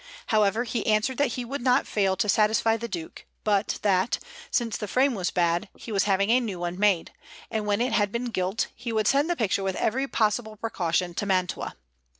However, 0.33 0.63
he 0.63 0.83
answered 0.87 1.19
that 1.19 1.33
he 1.33 1.45
would 1.45 1.61
not 1.61 1.85
fail 1.85 2.15
to 2.17 2.27
satisfy 2.27 2.75
the 2.75 2.87
Duke; 2.87 3.27
but 3.43 3.77
that, 3.83 4.17
since 4.49 4.75
the 4.75 4.87
frame 4.87 5.13
was 5.13 5.29
bad, 5.29 5.69
he 5.77 5.91
was 5.91 6.05
having 6.05 6.31
a 6.31 6.39
new 6.39 6.57
one 6.57 6.79
made, 6.79 7.11
and 7.51 7.67
when 7.67 7.81
it 7.81 7.93
had 7.93 8.11
been 8.11 8.31
gilt 8.31 8.65
he 8.75 8.91
would 8.91 9.05
send 9.07 9.29
the 9.29 9.35
picture 9.35 9.61
with 9.61 9.75
every 9.75 10.07
possible 10.07 10.55
precaution 10.55 11.13
to 11.13 11.27
Mantua. 11.27 11.75